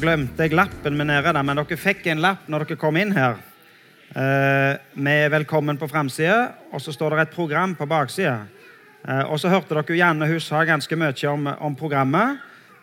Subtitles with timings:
[0.00, 3.12] glemte jeg lappen min nede der, men dere fikk en lapp når dere kom inn
[3.12, 3.36] her.
[4.16, 8.38] Eh, med 'Velkommen' på framsida, og så står det et program på baksida.
[9.08, 12.38] Eh, og så hørte dere Janne hun sa ganske mye om, om programmet,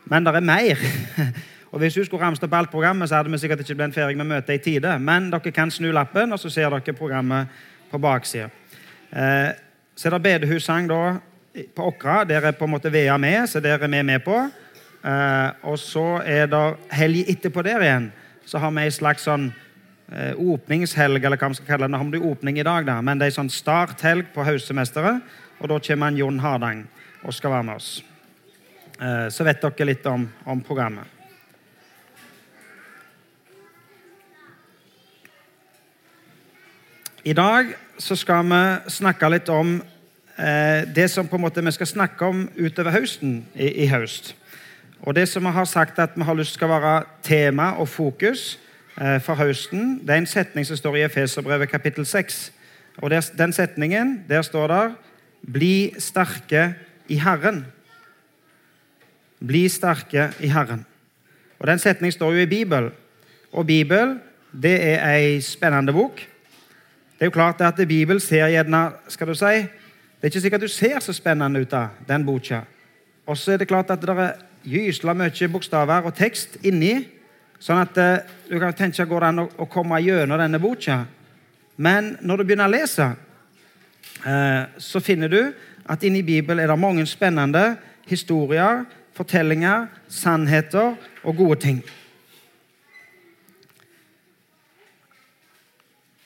[0.05, 0.77] men det er mer.
[1.71, 4.17] og Hvis hun skulle ramset opp alt programmet, så hadde vi sikkert ikke blitt ferdig
[4.17, 4.99] med møtet i tide.
[4.99, 7.47] Men dere kan snu lappen, og så ser dere programmet
[7.91, 8.49] på baksida.
[9.11, 9.51] Eh,
[9.95, 11.17] så er det bedehussang da
[11.75, 12.23] på Åkra.
[12.23, 14.49] Der er på en måte VEA med, så der er vi med på.
[15.07, 16.65] Eh, og så er det
[16.97, 18.09] helg etterpå der igjen.
[18.47, 19.49] Så har vi ei slags sånn
[20.11, 21.93] eh, åpningshelg, eller hva vi skal kalle det.
[21.93, 25.23] Nå har vi åpning i dag, da, men det er sånn starthelg på høstsemesteret.
[25.61, 26.85] Og da kommer han Jon Hardang
[27.23, 27.91] og skal være med oss.
[28.97, 31.13] Eh, så vet dere litt om, om programmet.
[37.27, 38.59] I dag så skal vi
[38.93, 39.79] snakke litt om
[40.39, 44.31] eh, det som på en måte vi skal snakke om utover høsten i, i høst.
[45.01, 48.59] Og det som vi har sagt at vi har lyst skal være tema og fokus
[49.01, 52.51] eh, for høsten, det er en setning som står i Efeserbrevet kapittel 6.
[52.97, 54.95] Og der, Den setningen, der står det
[55.53, 56.75] 'Bli sterke
[57.07, 57.63] i Herren'.
[59.47, 60.85] Bli sterke i Herren.
[61.59, 62.91] Og Den setningen står jo i Bibelen.
[63.51, 64.19] Og Bibel
[64.61, 66.15] det er ei spennende bok.
[66.15, 70.61] Det er jo klart at Bibelen ser gjerne skal du si, Det er ikke sikkert
[70.61, 72.61] du ser så spennende ut av den boka.
[73.27, 74.33] Og så er det klart at det er
[74.67, 76.99] gysla mye bokstaver og tekst inni.
[77.59, 81.01] Sånn at eh, du kan tenke går det an å, å komme gjennom denne boka.
[81.77, 83.07] Men når du begynner å lese,
[84.25, 85.41] eh, så finner du
[85.87, 87.77] at inni Bibelen er det mange spennende
[88.09, 88.85] historier,
[89.17, 90.93] fortellinger, sannheter
[91.23, 91.79] og gode ting.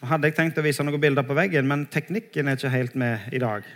[0.01, 2.97] Nå hadde jeg tenkt å vise noen bilder på veggen, men teknikken er ikke helt
[2.97, 3.67] med i dag.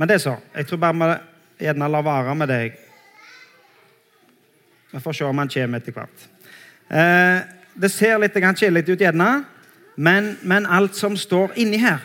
[0.00, 0.38] Men det er så.
[0.56, 2.76] Jeg tror bare vi gjerne lar være med deg.
[4.92, 6.22] Vi får se om han kommer etter hvert.
[6.88, 7.42] Eh,
[7.76, 9.44] det ser litt kjedelig ut, gjerne,
[9.96, 12.00] men, men, alt som står inni her,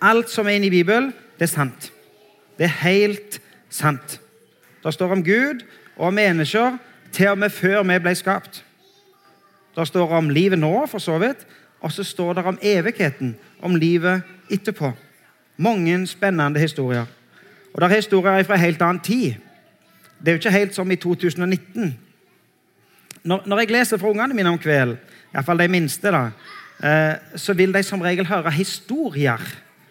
[0.00, 1.90] alt som er inni Bibelen, det er sant.
[2.56, 4.20] Det er helt sant.
[4.84, 5.66] Det står om Gud
[5.96, 6.78] og om mennesker
[7.12, 8.62] til og med før vi ble skapt.
[9.74, 11.42] Det står om livet nå, for så vidt,
[11.82, 14.22] og så står det om evigheten, om livet
[14.54, 14.92] etterpå.
[15.58, 17.10] Mange spennende historier.
[17.74, 19.34] Og det er historier fra en helt annen tid.
[20.18, 21.98] Det er jo ikke helt som i 2019.
[23.24, 25.00] Når, når jeg leser for ungene mine om kvelden,
[25.34, 26.28] iallfall de minste, da,
[26.86, 29.42] eh, så vil de som regel høre historier.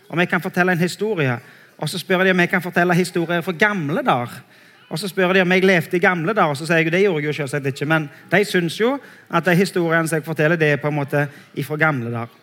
[0.09, 1.35] Om jeg kan fortelle en historie.
[1.77, 4.38] Og så spør de om jeg kan fortelle historier fra gamle dager.
[4.89, 7.01] Og så spør de om jeg levde i gamle dager, og så sier jeg det
[7.01, 7.89] gjorde jeg jo selvsagt ikke.
[7.89, 8.93] Men de syns jo
[9.29, 12.39] at de historiene som jeg forteller, det er på en måte ifra gamle dager.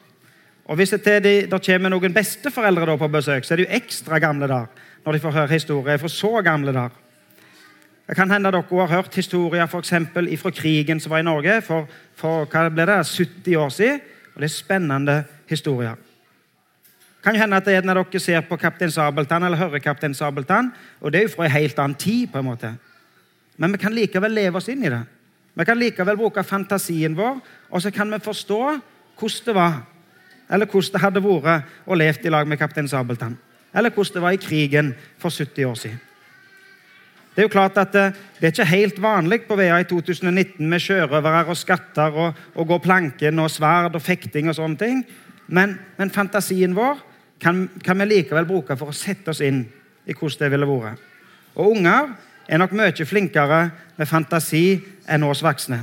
[0.66, 4.18] Og hvis det, de, det kommer noen besteforeldre på besøk, så er det jo ekstra
[4.18, 6.96] gamle dager når de får høre historier fra så gamle dager.
[8.10, 11.86] Det kan hende dere har hørt historier for fra krigen som var i Norge for,
[12.14, 14.00] for hva ble det, 70 år siden.
[14.34, 15.94] Og Det er spennende historier.
[15.94, 20.14] Det kan hende at det er når dere ser på Kaptein Sabeltann eller hører Kaptein
[20.14, 22.26] Sabeltann, og det er jo fra en helt annen tid.
[22.32, 22.74] på en måte.
[23.56, 25.02] Men vi kan likevel leve oss inn i det.
[25.54, 27.40] Vi kan likevel bruke fantasien vår,
[27.70, 28.80] og så kan vi forstå
[29.18, 29.82] hvordan det var,
[30.50, 33.38] eller hvordan det hadde vært å leve i lag med Kaptein Sabeltann.
[33.75, 36.00] Eller hvordan det var i krigen for 70 år siden.
[37.31, 38.06] Det er jo klart at det,
[38.41, 42.66] det er ikke helt vanlig på VEA i 2019 med sjørøvere og skatter og, og
[42.66, 45.04] gå planken og sverd og fekting og sånne ting.
[45.47, 46.98] Men, men fantasien vår
[47.41, 49.62] kan, kan, vi likevel bruke for å sette oss inn
[50.04, 51.06] i hvordan det ville vært.
[51.54, 52.10] Og unger
[52.50, 53.62] er nok mye flinkere
[53.97, 54.64] med fantasi
[55.09, 55.80] enn oss voksne.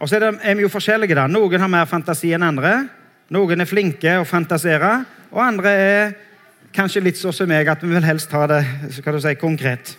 [0.00, 1.16] Og så er, det, er vi jo forskjellige.
[1.16, 1.26] da.
[1.28, 2.74] Noen har mer fantasi enn andre.
[3.32, 4.92] Noen er flinke å fantasere,
[5.30, 6.12] og andre er
[6.74, 8.60] kanskje litt sånn som meg, at vi vil helst ha det
[8.94, 9.94] skal du si, konkret.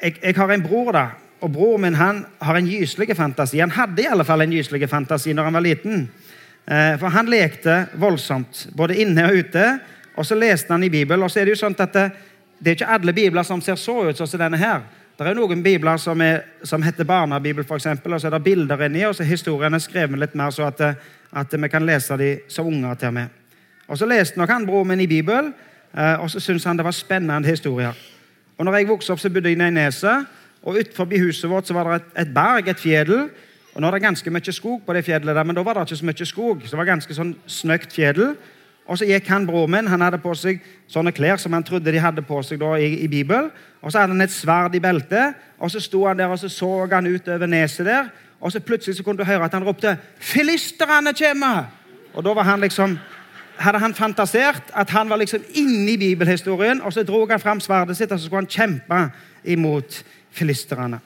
[0.00, 1.04] Jeg, jeg har en bror, da,
[1.40, 3.60] og broren min han har en gyselig fantasi.
[3.62, 6.02] Han hadde i alle fall en gyselig fantasi når han var liten.
[6.66, 9.66] Eh, for han lekte voldsomt, både inne og ute.
[10.16, 11.24] Og så leste han i Bibelen.
[11.24, 12.06] Og så er det jo sånn at det,
[12.58, 14.84] det er ikke alle bibler som ser så ut som denne her.
[15.20, 18.86] Det er noen bibler som, er, som heter barnebibel, eksempel, og så er det bilder
[18.86, 20.80] inni, og så er historiene skrevet litt mer så at,
[21.36, 23.28] at vi kan lese dem som unger til med.
[23.88, 25.52] Og Så leste nok han broren min i Bibelen,
[25.92, 27.92] eh, og så syntes han det var spennende historier.
[28.56, 30.24] Og når jeg vokste opp, så bodde jeg i Neset,
[30.62, 33.28] og utenfor huset vårt så var det et, et berg, et fjell.
[33.74, 35.84] Og nå er det ganske mye skog på det fjellet, der, men da var det
[35.84, 36.62] ikke så mye skog.
[36.64, 38.36] Så det var ganske sånn snøkt fjell.
[38.90, 40.58] Og så gikk han broren min, han hadde på seg
[40.90, 43.52] sånne klær som han trodde de hadde på seg da i, i Bibelen.
[43.80, 46.50] Og så hadde han et sverd i beltet, og så sto han der og så
[46.50, 48.10] så han utover neset der.
[48.40, 51.70] Og så plutselig så kunne du høre at han ropte 'Filisterne kommer!'
[52.14, 52.98] Og da var han liksom
[53.60, 57.60] hadde han fantasert at han var liksom inne i bibelhistorien, og så dro han fram
[57.60, 59.10] sverdet sitt og så skulle han kjempe
[59.44, 61.00] imot filisterne.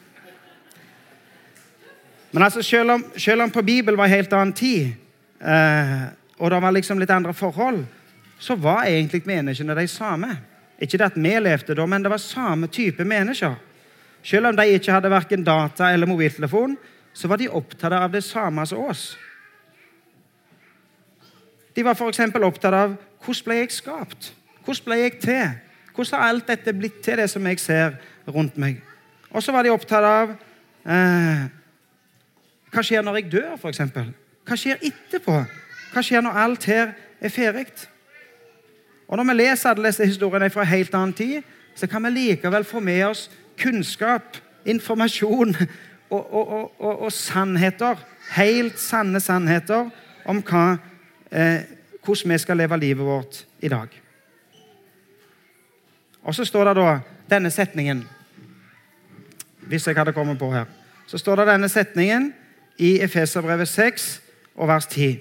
[2.32, 4.92] Men altså, selv om, selv om på Bibelen var en helt annen tid,
[5.40, 6.02] eh,
[6.38, 7.84] og det var liksom litt andre forhold,
[8.38, 10.30] så var egentlig menneskene de samme.
[10.82, 13.54] Ikke det at vi levde da, men det var samme type mennesker.
[14.24, 16.76] Selv om de ikke hadde verken data eller mobiltelefon,
[17.14, 19.12] så var de opptatt av det samme som oss.
[21.74, 22.20] De var f.eks.
[22.20, 24.32] opptatt av hvordan ble jeg skapt?
[24.64, 25.52] Hvordan ble jeg til?
[25.94, 28.80] Hvordan har alt dette blitt til det som jeg ser rundt meg?
[29.30, 31.44] Og så var de opptatt av eh,
[32.74, 33.82] hva skjer når jeg dør, f.eks.?
[34.44, 35.38] Hva skjer etterpå?
[35.92, 37.66] Hva skjer når alt her er ferdig?
[39.08, 41.42] Og Når vi leser alle disse historiene fra en helt annen tid,
[41.74, 45.56] så kan vi likevel få med oss kunnskap, informasjon
[46.10, 47.96] og, og, og, og sannheter.
[48.36, 49.90] Helt sanne sannheter
[50.24, 50.76] om hva,
[51.30, 51.60] eh,
[52.04, 53.88] hvordan vi skal leve livet vårt i dag.
[56.24, 56.98] Og så står det da
[57.30, 58.04] denne setningen
[59.64, 60.64] Hvis jeg hadde kommet på her.
[61.06, 62.34] Så står det denne setningen
[62.78, 64.20] i Efeserbrevet 6
[64.54, 65.18] og vers 10.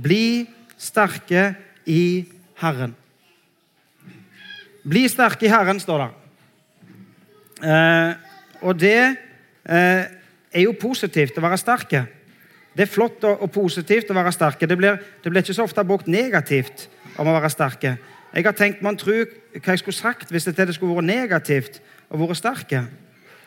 [0.00, 0.48] Bli
[0.80, 1.50] sterke
[1.84, 2.24] i
[2.60, 2.94] Herren.
[4.86, 6.10] Bli sterke i Herren, står det.
[7.60, 8.14] Eh,
[8.64, 10.04] og det eh,
[10.52, 12.04] er jo positivt å være sterke.
[12.72, 14.68] Det er flott og, og positivt å være sterke.
[14.68, 16.86] Det blir, det blir, ikke så ofte brukt negativt
[17.18, 17.96] om å være sterke.
[18.30, 22.20] Jeg har tenkt man tror hva jeg skulle sagt hvis det skulle vært negativt å
[22.20, 22.84] være sterke.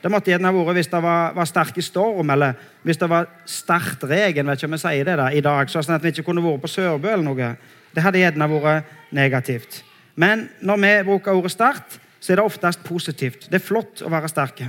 [0.03, 4.03] Det måtte gjerne vært hvis det var, var sterk storm, eller hvis det var sterkt
[4.03, 4.49] regn.
[4.51, 6.65] vet ikke om jeg sier det da, i dag, sånn at vi ikke kunne vært
[6.65, 7.51] på Sørbø eller noe.
[7.95, 9.79] Det hadde gjerne vært negativt.
[10.19, 13.47] Men når vi bruker ordet sterkt, så er det oftest positivt.
[13.47, 14.67] Det er flott å være sterke.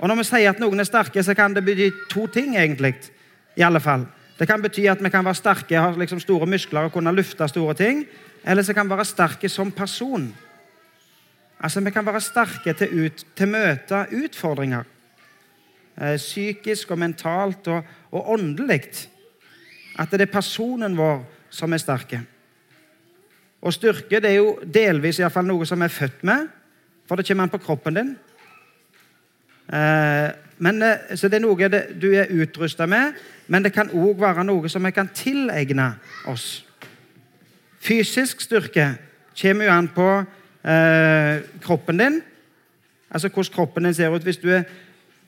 [0.00, 2.56] Og når vi sier at noen er sterke, så kan det bety to ting.
[2.56, 2.94] egentlig.
[3.56, 4.04] I alle fall.
[4.38, 7.48] Det kan bety at vi kan være sterke, ha liksom store muskler og kunne lufte
[7.48, 8.04] store ting.
[8.44, 10.34] Eller så kan vi være sterke som person.
[11.60, 14.84] Altså, Vi kan være sterke til, å møte utfordringer.
[15.96, 19.08] Eh, psykisk og mentalt og, og åndelig.
[19.98, 22.20] At det er personen vår som er sterke.
[23.62, 26.48] Og styrke det er jo delvis i fall noe som er født med,
[27.08, 28.12] for det kommer an på kroppen din.
[29.72, 30.28] Eh,
[30.58, 31.68] men, eh, så det er noe
[32.00, 33.16] du er utrusta med,
[33.48, 35.94] men det kan òg være noe som vi kan tilegne
[36.28, 36.64] oss.
[37.80, 38.96] Fysisk styrke
[39.40, 40.10] kommer jo an på
[40.66, 42.20] eh, kroppen din.
[43.10, 44.22] Altså hvordan kroppen din ser ut.
[44.22, 44.62] Hvis du er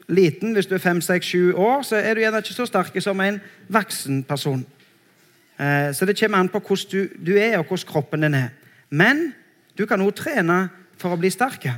[0.08, 3.02] liten, hvis du er fem, seks, sju år, så er du gjerne ikke så sterk
[3.02, 4.66] som en voksen person.
[5.58, 8.48] Eh, så det kommer an på hvordan du, du, er, og hvordan kroppen din er.
[8.90, 9.32] Men
[9.78, 10.68] du kan òg trene
[10.98, 11.68] for å bli sterk.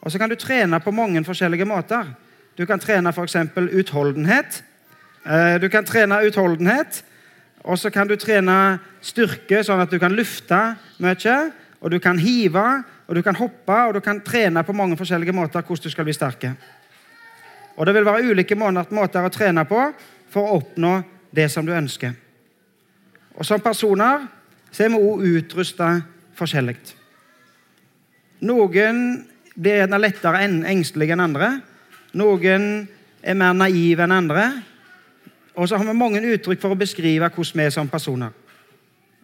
[0.00, 2.08] Og så kan du trene på mange forskjellige måter.
[2.58, 3.36] Du kan trene f.eks.
[3.56, 4.62] utholdenhet.
[5.26, 7.04] Eh, du kan trene utholdenhet,
[7.60, 10.58] og så kan du trene styrke, sånn at du kan lufte
[11.04, 11.34] mye
[11.80, 15.32] og du kan hive, og du kan hoppe, og du kan trene på mange forskjellige
[15.32, 16.52] måter hvordan du skal bli sterke.
[17.76, 19.80] Og Det vil være ulike måter å trene på
[20.30, 22.12] for å oppnå det som du ønsker.
[23.34, 24.26] Og Som personer
[24.70, 25.88] så er vi også utrusta
[26.36, 26.76] forskjellig.
[28.40, 29.00] Noen
[29.54, 31.48] blir gjerne lettere engstelige enn andre.
[32.12, 32.88] Noen
[33.22, 34.44] er mer naive enn andre.
[35.56, 38.32] Og så har vi mange uttrykk for å beskrive hvordan vi er som personer.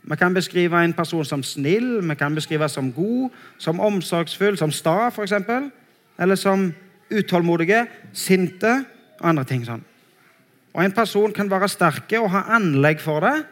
[0.06, 4.70] Vi kan beskrive en person som snill, vi kan beskrive som god, som omsorgsfull, som
[4.70, 5.32] sta, f.eks.
[6.18, 6.74] Eller som
[7.10, 8.84] utålmodige, sinte
[9.18, 9.82] og andre ting sånn.
[10.76, 13.44] Og En person kan være sterke og ha anlegg for det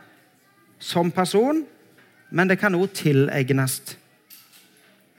[0.79, 1.65] som person,
[2.31, 3.97] men det kan òg tilegnes.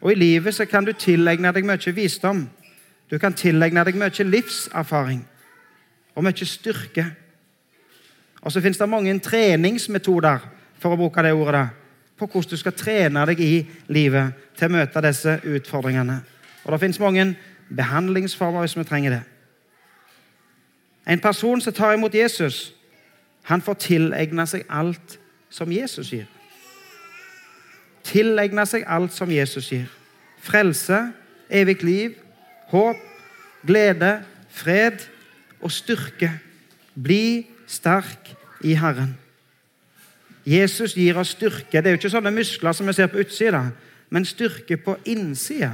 [0.01, 2.46] Og I livet så kan du tilegne deg mye visdom.
[3.12, 5.25] Du kan tilegne deg mye livserfaring
[6.15, 7.06] og mye styrke.
[8.42, 11.67] Og så finnes det mange treningsmetoder for å bruke det ordet, da,
[12.15, 13.53] på hvordan du skal trene deg i
[13.91, 16.22] livet til å møte disse utfordringene.
[16.65, 17.25] Og Det finnes mange
[17.70, 19.24] behandlingsformer hvis vi trenger det.
[21.05, 22.74] En person som tar imot Jesus,
[23.44, 25.20] han får tilegne seg alt
[25.53, 26.25] som Jesus gir.
[28.05, 29.86] Tilegne seg alt som Jesus gir.
[30.41, 31.12] Frelse,
[31.50, 32.15] evig liv,
[32.70, 32.98] håp,
[33.65, 35.05] glede, fred
[35.62, 36.32] og styrke.
[36.96, 39.15] Bli sterk i Herren.
[40.45, 41.81] Jesus gir oss styrke.
[41.81, 43.63] Det er jo ikke sånne muskler som vi ser på utsida,
[44.09, 45.71] men styrke på innsida.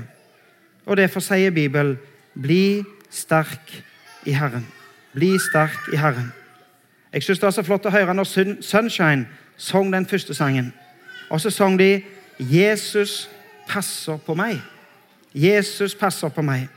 [0.86, 1.98] Og derfor sier Bibelen,
[2.34, 3.74] bli sterk
[4.26, 4.66] i Herren.
[5.14, 6.32] Bli sterk i Herren.
[7.14, 8.30] Jeg syns det var så flott å høre når
[8.64, 9.28] Sunshine
[9.60, 10.72] sang den første sangen.
[11.30, 12.04] Og så sang de
[12.40, 13.30] 'Jesus
[13.68, 14.62] passer på meg'.
[15.36, 16.68] Jesus passer på meg.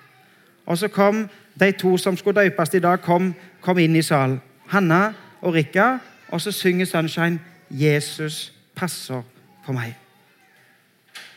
[0.67, 1.29] Og så kom
[1.61, 4.41] de to som skulle døpes i dag, kom, kom inn i salen.
[4.67, 5.99] Hanna og Rikka.
[6.29, 7.39] Og så synger Sunshine
[7.75, 9.23] Jesus passer
[9.67, 9.95] på meg.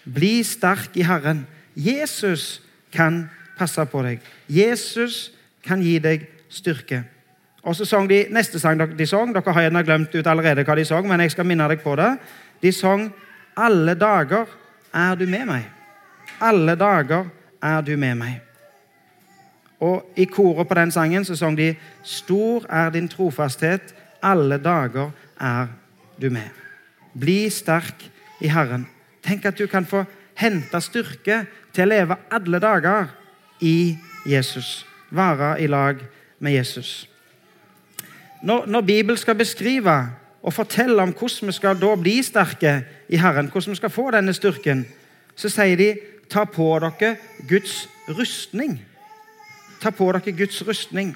[0.06, 1.46] Bli sterk i Herren.
[1.76, 2.62] Jesus
[2.94, 3.26] kan
[3.58, 4.22] passe på deg.
[4.50, 5.32] Jesus
[5.66, 7.04] kan gi deg styrke.
[7.68, 10.76] Og så sang de neste sang de sang, Dere har gjerne glemt ut allerede hva
[10.78, 12.14] de sang, men jeg skal minne deg på det.
[12.62, 13.10] De sang
[13.58, 14.46] 'Alle dager
[14.94, 15.70] er du med meg'.
[16.42, 17.26] Alle dager
[17.62, 18.42] er du med meg.
[19.80, 25.12] Og I koret på den sangen så sang de 'Stor er din trofasthet, alle dager
[25.40, 25.68] er
[26.22, 26.54] du med'.
[27.20, 28.88] Bli sterk i Herren.
[29.24, 30.06] Tenk at du kan få
[30.36, 33.08] hente styrke til å leve alle dager
[33.62, 34.86] i Jesus.
[35.10, 36.00] Være i lag
[36.40, 37.10] med Jesus.
[38.44, 40.10] Når, når Bibelen skal beskrive
[40.44, 44.12] og fortelle om hvordan vi skal da bli sterke i Herren, hvordan vi skal få
[44.12, 44.86] denne styrken,
[45.36, 45.90] så sier de
[46.30, 47.16] ta på dere
[47.50, 48.78] Guds rustning.
[49.82, 51.16] Ta på dere Guds rustning.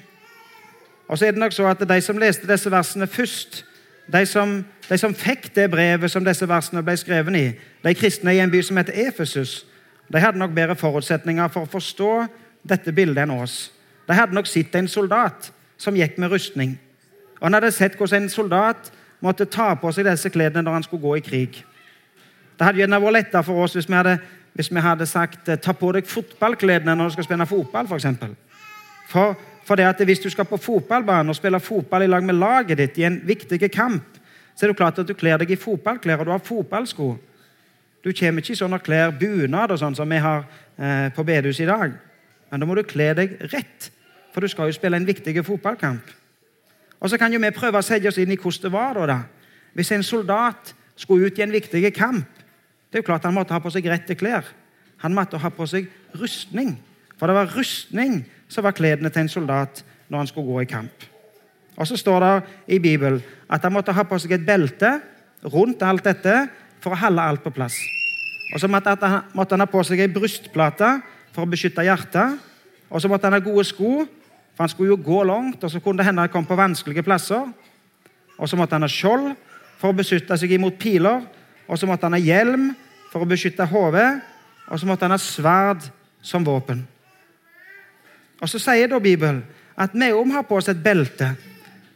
[1.08, 3.64] Og så er det nok så at De som leste disse versene først,
[4.06, 7.44] de som, de som fikk det brevet som disse versene ble skrevet i,
[7.84, 9.62] de kristne i en by som heter Efesus,
[10.12, 12.12] de hadde nok bedre forutsetninger for å forstå
[12.68, 13.70] dette bildet enn oss.
[14.08, 16.76] De hadde nok sett en soldat som gikk med rustning.
[17.40, 18.92] Og Han hadde sett hvordan en soldat
[19.22, 21.62] måtte ta på seg disse klærne når han skulle gå i krig.
[22.58, 24.16] Det hadde gjerne vært lettere for oss hvis vi hadde,
[24.54, 27.88] hvis vi hadde sagt ta på deg fotballklærne når du skal spille fotball.
[27.88, 28.34] For,
[29.08, 32.34] for, for det at Hvis du skal på fotballbanen og spille fotball i lag med
[32.34, 34.02] laget ditt i en viktig kamp,
[34.56, 37.16] så er det klart at du kler deg i fotballklær og du har fotballsko.
[38.04, 40.44] Du kommer ikke i sånne klær bunad og sånn som vi har
[40.76, 41.94] eh, på bedehuset i dag.
[42.50, 43.90] Men da må du kle deg rett,
[44.34, 46.10] for du skal jo spille en viktig fotballkamp.
[47.00, 49.22] Og Så kan jo vi prøve å sette oss inn i hvordan det var da.
[49.74, 52.26] Hvis en soldat skulle ut i en viktig kamp,
[52.90, 54.44] det er jo klart han måtte ha på seg rette klær.
[55.02, 56.76] Han måtte ha på seg rustning.
[57.16, 58.20] For det var rustning
[58.52, 59.80] som var kledene til en soldat
[60.12, 61.08] når han skulle gå i kamp.
[61.76, 62.34] Og Så står det
[62.76, 65.00] i Bibelen at han måtte ha på seg et belte
[65.42, 66.34] rundt alt dette
[66.84, 67.78] for å holde alt på plass.
[68.52, 71.00] Og Så måtte han ha på seg ei brystplate
[71.32, 72.38] for å beskytte hjertet.
[72.92, 74.04] Og så måtte han ha gode sko,
[74.52, 77.04] for han skulle jo gå langt, og så kunne det hende han kom på vanskelige
[77.06, 77.46] plasser.
[78.36, 79.32] Og så måtte han ha skjold
[79.80, 81.24] for å beskytte seg imot piler.
[81.68, 82.72] Og så måtte han ha hjelm
[83.12, 84.20] for å beskytte hodet.
[84.68, 85.88] Og så måtte han ha sverd
[86.20, 86.84] som våpen.
[88.42, 89.44] Og Så sier da Bibelen
[89.78, 91.30] at vi òg har på oss et belte.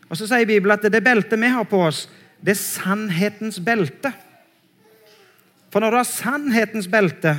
[0.09, 2.07] Og så sier Bibelen at det beltet vi har på oss,
[2.41, 4.13] det er sannhetens belte.
[5.73, 7.35] For når du har sannhetens belte,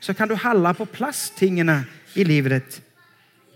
[0.00, 2.80] så kan du holde på plass tingene i livet ditt.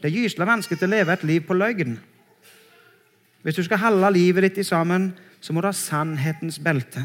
[0.03, 1.99] Det er gyselig vanskelig å leve et liv på løgn.
[3.43, 7.05] Hvis du skal holde livet ditt sammen, så må du ha sannhetens belte.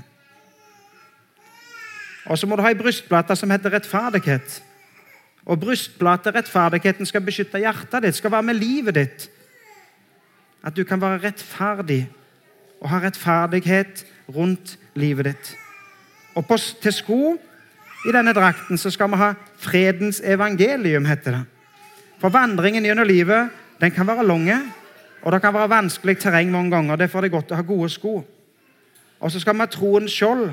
[2.28, 4.62] Og så må du ha ei brystplate som heter rettferdighet.
[5.48, 9.28] Og brystplate, rettferdigheten, skal beskytte hjertet ditt, skal være med livet ditt.
[10.64, 12.02] At du kan være rettferdig
[12.82, 14.04] og ha rettferdighet
[14.36, 15.54] rundt livet ditt.
[16.36, 17.22] Og på, til sko
[18.06, 21.44] i denne drakten så skal vi ha fredens evangelium, heter det.
[22.22, 23.50] For vandringen gjennom livet
[23.82, 24.50] den kan være lang,
[25.22, 26.96] og det kan være vanskelig terreng mange ganger.
[26.96, 28.20] Derfor er det godt å ha gode sko.
[29.20, 30.50] Og så skal vi ha troens skjold.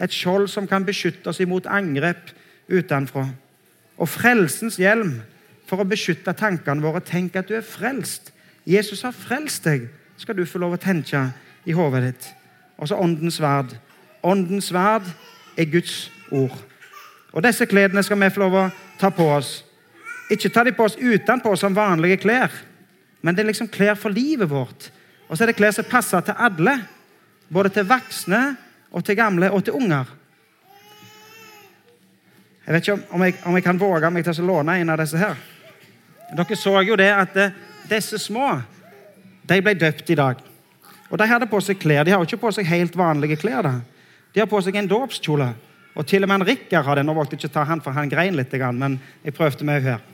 [0.00, 2.30] Et skjold som kan beskytte oss imot angrep
[2.70, 3.26] utenfra.
[4.00, 5.18] Og frelsens hjelm
[5.68, 7.02] for å beskytte tankene våre.
[7.04, 8.32] Tenk at du er frelst.
[8.68, 9.88] Jesus har frelst deg,
[10.20, 11.28] skal du få lov å tenke
[11.68, 12.28] i hodet ditt.
[12.80, 13.74] Og så åndens sverd.
[14.24, 15.06] Åndens sverd
[15.56, 16.56] er Guds ord.
[17.30, 19.60] Og Disse klærne skal vi få lov å ta på oss.
[20.30, 22.52] Ikke ta de på oss utenpå som vanlige klær,
[23.20, 24.88] men det er liksom klær for livet vårt.
[25.28, 26.78] Og så er det klær som passer til alle.
[27.50, 28.40] Både til voksne,
[28.90, 30.08] og til gamle og til unger.
[32.66, 35.00] Jeg vet ikke om jeg, om jeg kan våge meg til å låne en av
[35.00, 35.38] disse her.
[36.36, 37.56] Dere så jo det at eh,
[37.90, 38.52] disse små
[39.50, 40.42] de ble døpt i dag.
[41.10, 42.04] Og De hadde på seg klær.
[42.04, 43.66] De har jo ikke på seg helt vanlige klær.
[43.66, 43.80] da.
[44.34, 45.48] De har på seg en dåpskjole.
[45.98, 47.04] Og til og med Rikard har det.
[47.06, 50.04] Nå valgte jeg ikke ta han, for han grein litt, men jeg prøvde meg her.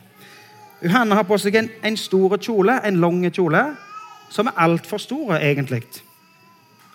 [0.80, 3.62] Johanne har på seg en, en stor kjole, en lang kjole,
[4.32, 5.84] som er altfor stor, egentlig.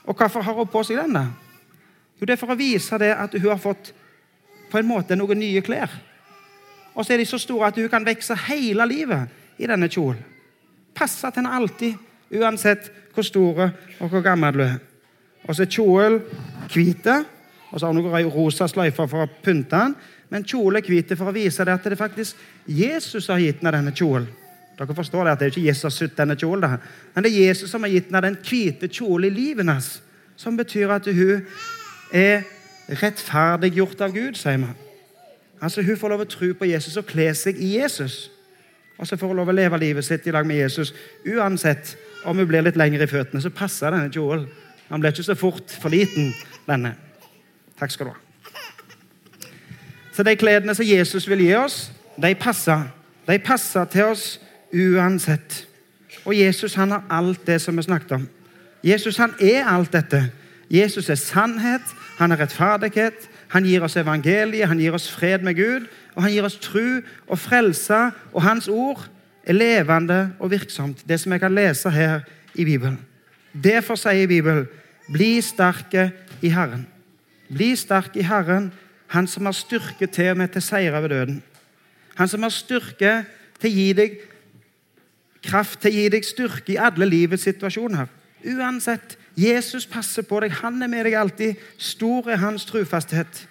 [0.06, 1.14] Og hvorfor har hun på seg den?
[1.14, 1.28] da?
[2.20, 3.94] Jo, Det er for å vise det at hun har fått
[4.72, 5.92] på en måte noen nye klær.
[6.96, 10.20] Og så er de så store at hun kan vokse hele livet i denne kjolen.
[10.96, 12.00] Passe til henne alltid,
[12.36, 14.80] uansett hvor stor og hvor gammel du er.
[15.48, 16.20] Og så er kjolen
[16.72, 17.08] hvit,
[17.72, 19.96] og så har hun noen rosa sløyfer for å pynte den.
[20.32, 23.74] Men kjolen er hvit for å vise det at det faktisk Jesus har gitt henne
[23.76, 24.30] denne kjolen.
[24.78, 26.78] Dere forstår det at det er ikke Jesus som har sydd denne kjolen,
[27.14, 29.90] men det er Jesus som har gitt henne den hvite kjolen i livet hennes.
[30.40, 31.44] Som betyr at hun
[32.18, 32.48] er
[33.00, 34.76] rettferdiggjort av Gud, sier man.
[35.62, 38.32] Altså Hun får lov å tro på Jesus og kle seg i Jesus.
[38.98, 40.94] Og så får hun lov å leve livet sitt i lag med Jesus.
[41.26, 41.96] Uansett
[42.26, 44.46] om hun blir litt lengre i føttene, så passer denne kjolen
[44.92, 46.34] Han ble ikke så fort for liten,
[46.68, 46.92] denne.
[47.80, 48.20] Takk skal du ha.
[50.12, 51.78] Så de kledene som Jesus vil gi oss,
[52.20, 52.84] de passer.
[53.24, 54.26] De passer til oss
[54.76, 55.62] uansett.
[56.26, 58.28] Og Jesus han har alt det som vi snakket om.
[58.84, 60.26] Jesus han er alt dette.
[60.72, 61.84] Jesus er sannhet,
[62.18, 66.32] han er rettferdighet, han gir oss evangeliet, han gir oss fred med Gud, og han
[66.32, 68.00] gir oss tru og frelse,
[68.32, 69.04] og hans ord
[69.44, 71.04] er levende og virksomt.
[71.08, 72.22] Det som jeg kan lese her
[72.56, 73.00] i Bibelen.
[73.52, 74.68] Derfor sier Bibelen,
[75.12, 76.12] bli sterke
[76.42, 76.86] i Herren.
[77.52, 78.72] Bli sterk i Herren,
[79.12, 81.42] han som har styrke til og med til seier over døden.
[82.16, 83.16] Han som har styrke
[83.60, 84.20] til å gi deg
[85.44, 88.08] kraft til å gi deg styrke i alle livets situasjoner.
[88.56, 89.18] Uansett.
[89.38, 90.54] Jesus passer på deg.
[90.62, 91.60] Han er med deg alltid.
[91.78, 93.46] Stor er hans trufasthet.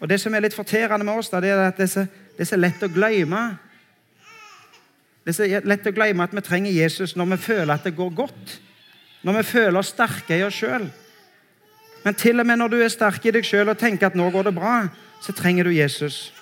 [0.00, 2.56] Og Det som er litt forterende med oss, da, det er at det er, så,
[2.58, 3.44] lett å glemme.
[5.24, 7.94] Det er så lett å glemme at vi trenger Jesus når vi føler at det
[7.96, 8.58] går godt.
[9.24, 10.90] Når vi føler oss sterke i oss sjøl.
[12.04, 14.28] Men til og med når du er sterk i deg sjøl og tenker at nå
[14.30, 14.82] går det bra,
[15.24, 16.34] så trenger du Jesus.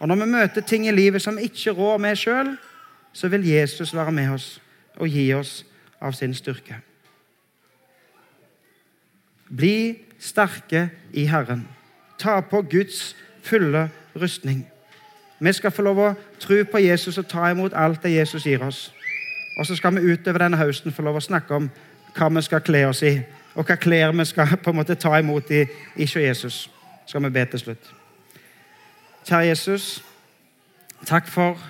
[0.00, 2.56] Og når vi møter ting i livet som ikke rår med sjøl,
[3.14, 4.48] så vil Jesus være med oss
[4.98, 5.60] og gi oss
[6.02, 6.80] av sin styrke.
[9.48, 11.68] Bli sterke i Herren.
[12.18, 14.66] Ta på Guds fulle rustning.
[15.38, 18.62] Vi skal få lov å tro på Jesus og ta imot alt det Jesus gir
[18.64, 18.88] oss.
[19.58, 21.68] Og så skal vi utover denne høsten få lov å snakke om
[22.16, 23.18] hva vi skal kle oss i,
[23.54, 26.70] og hva klær vi skal på en måte ta imot i, i Jesus.
[27.06, 27.92] Skal vi be til slutt.
[29.26, 30.02] Kjære Jesus,
[31.06, 31.60] takk for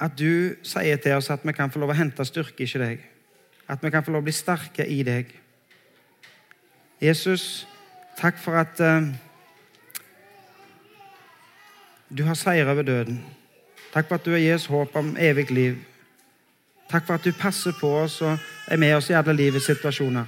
[0.00, 3.04] at du sier til oss at vi kan få lov å hente styrke i deg.
[3.68, 5.30] At vi kan få lov å bli sterke i deg.
[7.02, 7.66] Jesus,
[8.18, 9.08] takk for at uh,
[12.08, 13.18] du har seier over døden.
[13.92, 15.76] Takk for at du har gitt oss håp om evig liv.
[16.90, 18.38] Takk for at du passer på oss og
[18.70, 20.24] er med oss i alle livets situasjoner.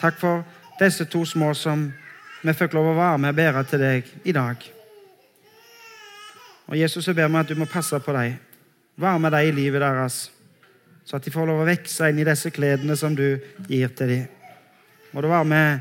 [0.00, 0.44] Takk for
[0.80, 1.86] disse to små som
[2.44, 4.64] vi fikk lov å være med og bære til deg i dag.
[6.66, 8.36] Og Jesus, jeg ber meg at du må passe på dem.
[8.96, 10.30] Være med dem i livet deres,
[11.04, 14.12] så at de får lov å vokse inn i disse kledene som du gir til
[14.12, 14.43] dem.
[15.14, 15.78] Må du være med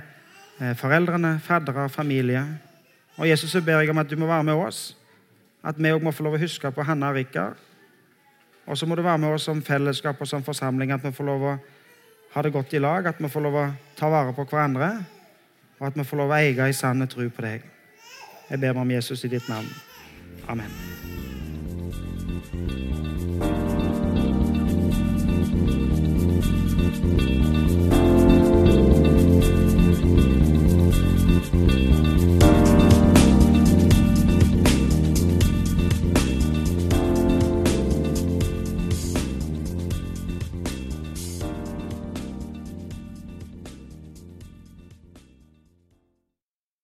[0.61, 2.45] eh, foreldrene, faddere, familie.
[3.17, 4.97] Og Jesus, så ber jeg om at du må være med oss.
[5.65, 7.57] At vi òg må få lov å huske på Hanna og Rikard.
[8.69, 11.25] Og så må du være med oss som fellesskap og som forsamling, at vi får
[11.27, 11.55] lov å
[12.35, 13.65] ha det godt i lag, at vi får lov å
[13.97, 14.91] ta vare på hverandre,
[15.79, 17.65] og at vi får lov å eie i sann tro på deg.
[18.49, 19.69] Jeg ber meg om Jesus i ditt navn.
[20.47, 20.69] Amen.